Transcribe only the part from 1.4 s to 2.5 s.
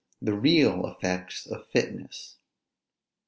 OF FITNESS.